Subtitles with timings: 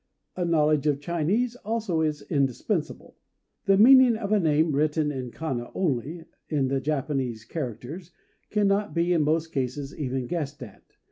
[0.35, 3.17] A knowledge of Chinese also is indispensable.
[3.65, 8.09] The meaning of a name written in kana only, in the Japanese characters,
[8.49, 10.81] cannot be, in most cases, even guessed at.